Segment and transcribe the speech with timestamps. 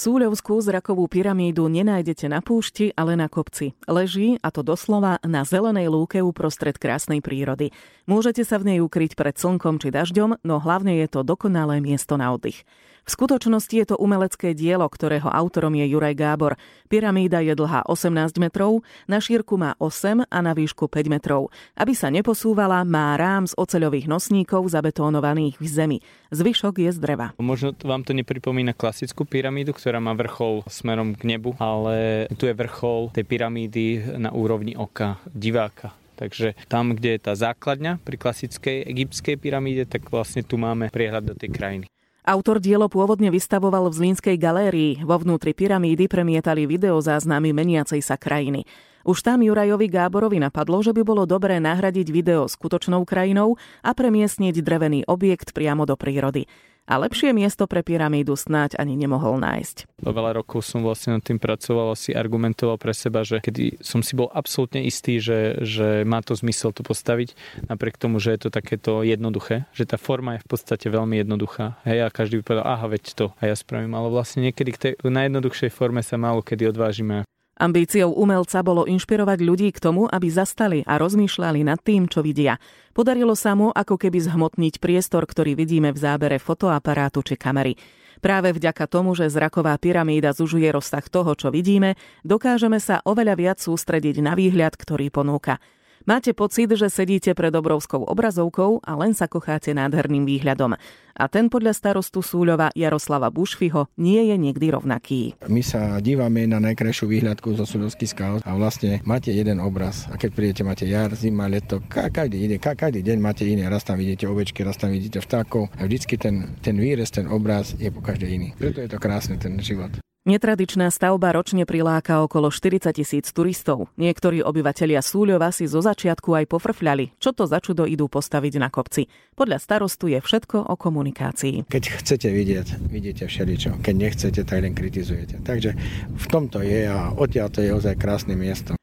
[0.00, 3.76] Súľovskú zrakovú pyramídu nenájdete na púšti, ale na kopci.
[3.84, 7.68] Leží, a to doslova, na zelenej lúke uprostred krásnej prírody.
[8.08, 12.16] Môžete sa v nej ukryť pred slnkom či dažďom, no hlavne je to dokonalé miesto
[12.16, 12.64] na oddych.
[13.10, 16.54] V skutočnosti je to umelecké dielo, ktorého autorom je Juraj Gábor.
[16.86, 21.50] Pyramída je dlhá 18 metrov, na šírku má 8 a na výšku 5 metrov.
[21.74, 25.98] Aby sa neposúvala, má rám z oceľových nosníkov zabetónovaných v zemi.
[26.30, 27.26] Zvyšok je z dreva.
[27.42, 32.54] Možno vám to nepripomína klasickú pyramídu, ktorá má vrchol smerom k nebu, ale tu je
[32.54, 33.84] vrchol tej pyramídy
[34.20, 35.90] na úrovni oka diváka.
[36.20, 41.32] Takže tam, kde je tá základňa pri klasickej egyptskej pyramíde, tak vlastne tu máme priehľad
[41.32, 41.86] do tej krajiny.
[42.20, 45.00] Autor dielo pôvodne vystavoval v Zlínskej galérii.
[45.00, 48.68] Vo vnútri pyramídy premietali videozáznamy meniacej sa krajiny.
[49.00, 54.60] Už tam Jurajovi Gáborovi napadlo, že by bolo dobré nahradiť video skutočnou krajinou a premiesniť
[54.60, 56.44] drevený objekt priamo do prírody
[56.90, 60.02] a lepšie miesto pre pyramídu snáď ani nemohol nájsť.
[60.02, 63.78] Po veľa rokov som vlastne nad tým pracoval a si argumentoval pre seba, že kedy
[63.78, 67.38] som si bol absolútne istý, že, že má to zmysel to postaviť,
[67.70, 71.78] napriek tomu, že je to takéto jednoduché, že tá forma je v podstate veľmi jednoduchá.
[71.86, 74.82] Hej, a každý by povedal, aha, veď to a ja spravím, ale vlastne niekedy k
[74.82, 77.22] tej najjednoduchšej forme sa málo kedy odvážime.
[77.60, 82.56] Ambíciou umelca bolo inšpirovať ľudí k tomu, aby zastali a rozmýšľali nad tým, čo vidia.
[82.96, 87.76] Podarilo sa mu ako keby zhmotniť priestor, ktorý vidíme v zábere fotoaparátu či kamery.
[88.24, 93.58] Práve vďaka tomu, že zraková pyramída zužuje rozsah toho, čo vidíme, dokážeme sa oveľa viac
[93.60, 95.60] sústrediť na výhľad, ktorý ponúka.
[96.08, 100.80] Máte pocit, že sedíte pred obrovskou obrazovkou a len sa kocháte nádherným výhľadom.
[101.12, 105.36] A ten podľa starostu Súľova Jaroslava Bušfiho nie je nikdy rovnaký.
[105.44, 110.08] My sa dívame na najkrajšiu výhľadku zo Súľovských skal a vlastne máte jeden obraz.
[110.08, 113.68] A keď prídete, máte jar, zima, leto, každý, ide, každý deň máte iný.
[113.68, 117.76] Raz tam vidíte ovečky, raz tam vidíte vtákov a vždycky ten, ten výrez, ten obraz
[117.76, 118.48] je po každej iný.
[118.56, 119.92] Preto je to krásne ten život.
[120.30, 123.90] Netradičná stavba ročne priláka okolo 40 tisíc turistov.
[123.98, 128.70] Niektorí obyvatelia Súľova si zo začiatku aj pofrfľali, čo to za čudo idú postaviť na
[128.70, 129.10] kopci.
[129.34, 131.66] Podľa starostu je všetko o komunikácii.
[131.66, 133.82] Keď chcete vidieť, vidíte všeličo.
[133.82, 135.42] Keď nechcete, tak len kritizujete.
[135.42, 135.74] Takže
[136.14, 138.79] v tomto je a odtiaľ to je ozaj krásne miesto.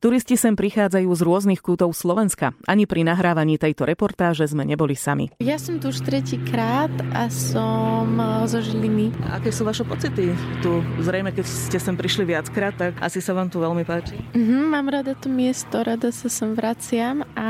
[0.00, 2.56] Turisti sem prichádzajú z rôznych kútov Slovenska.
[2.64, 5.28] Ani pri nahrávaní tejto reportáže sme neboli sami.
[5.44, 9.12] Ja som tu už tretíkrát a som eh, zo Žiliny.
[9.28, 10.32] Aké sú vaše pocity?
[10.64, 10.70] Tu
[11.04, 14.16] zrejme, keď ste sem prišli viackrát, tak asi sa vám tu veľmi páči.
[14.32, 17.48] Mm-hmm, mám rada to miesto, rada sa sem vraciam a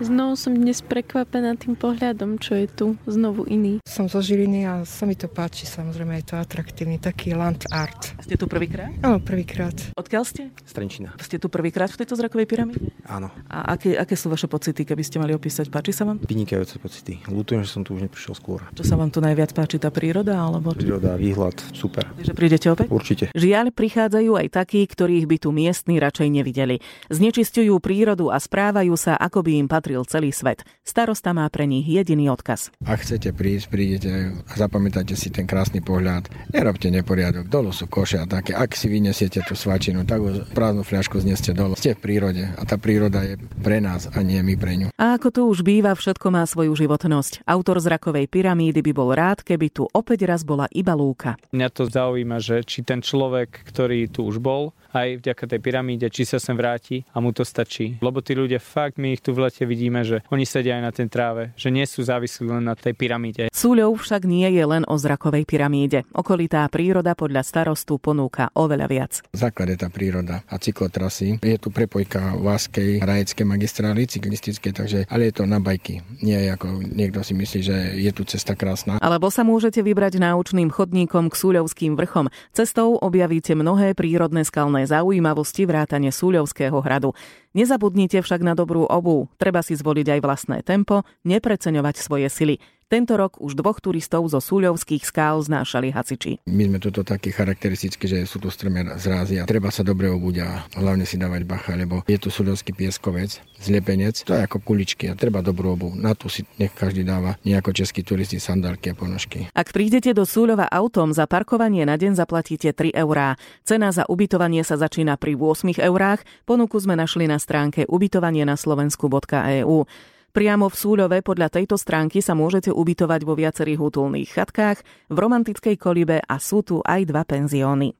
[0.00, 3.84] znovu som dnes prekvapená tým pohľadom, čo je tu znovu iný.
[3.84, 8.16] Som zo Žiliny a sa mi to páči, samozrejme je to atraktívny, taký land art.
[8.24, 8.88] Ste tu prvýkrát?
[9.04, 9.76] Áno, prvýkrát.
[9.92, 10.48] Odkiaľ ste?
[10.64, 11.12] Strenčina.
[11.20, 12.94] Ste tu prvýkrát v tejto zrakovej pyramíde?
[13.08, 13.32] Áno.
[13.50, 15.66] A aké, aké sú vaše pocity, keby ste mali opísať?
[15.72, 16.22] Páči sa vám?
[16.22, 17.18] Vynikajúce pocity.
[17.26, 18.62] Lutujem, že som tu už neprišiel skôr.
[18.76, 20.38] Čo sa vám tu najviac páči, tá príroda?
[20.38, 20.76] Alebo...
[20.76, 22.06] Príroda, výhľad, super.
[22.20, 22.88] Takže prídete opäť?
[22.92, 23.24] Určite.
[23.32, 26.78] Žiaľ, prichádzajú aj takí, ktorých by tu miestni radšej nevideli.
[27.08, 30.62] Znečistujú prírodu a správajú sa, ako by im patril celý svet.
[30.84, 32.74] Starosta má pre nich jediný odkaz.
[32.84, 34.10] Ak chcete prísť, prídete
[34.46, 36.28] a zapamätajte si ten krásny pohľad.
[36.52, 38.52] Nerobte neporiadok, dolu sú koše a také.
[38.52, 40.20] Ak si vyniesiete tú svačinu, tak
[40.52, 44.54] prázdnu fľašku zneste Ste v prírode a tá príroda je pre nás a nie my
[44.54, 44.86] pre ňu.
[44.96, 47.46] A ako tu už býva, všetko má svoju životnosť.
[47.48, 51.40] Autor zrakovej pyramídy by bol rád, keby tu opäť raz bola iba lúka.
[51.50, 56.06] Mňa to zaujíma, že či ten človek, ktorý tu už bol, aj vďaka tej pyramíde,
[56.12, 57.96] či sa sem vráti a mu to stačí.
[58.04, 60.92] Lebo tí ľudia fakt, my ich tu v lete vidíme, že oni sedia aj na
[60.92, 63.48] tej tráve, že nie sú závislí len na tej pyramíde.
[63.48, 66.04] Súľov však nie je len o zrakovej pyramíde.
[66.12, 69.12] Okolitá príroda podľa starostu ponúka oveľa viac.
[69.32, 71.40] Základ je tá príroda a cyklotrasy.
[71.40, 76.02] Je tu prepojka Váskej, Rajeckej magistrály cyklistické, takže, ale je to na bajky.
[76.18, 78.98] Nie ako niekto si myslí, že je tu cesta krásna.
[78.98, 82.26] Alebo sa môžete vybrať náučným chodníkom k Súľovským vrchom.
[82.50, 87.14] Cestou objavíte mnohé prírodné skalné zaujímavosti vrátane Súľovského hradu.
[87.54, 89.30] Nezabudnite však na dobrú obu.
[89.38, 92.56] Treba si zvoliť aj vlastné tempo, nepreceňovať svoje sily.
[92.92, 96.44] Tento rok už dvoch turistov zo súľovských skál znášali hasiči.
[96.44, 100.44] My sme toto takí charakteristickí, že sú tu strmé zrázy a treba sa dobre obuť
[100.44, 105.08] a hlavne si dávať bacha, lebo je tu súľovský pieskovec, zlepenec, to je ako kuličky
[105.08, 105.88] a treba dobrú obu.
[105.96, 109.48] Na tu si nech každý dáva nejako český turisti sandálky a ponožky.
[109.56, 113.40] Ak prídete do Súľova autom, za parkovanie na deň zaplatíte 3 eurá.
[113.64, 116.28] Cena za ubytovanie sa začína pri 8 eurách.
[116.44, 119.88] Ponuku sme našli na stránke ubytovanie na slovensku.eu.
[120.32, 124.80] Priamo v Súľove podľa tejto stránky sa môžete ubytovať vo viacerých útulných chatkách,
[125.12, 127.90] v romantickej kolibe a sú tu aj dva penzióny.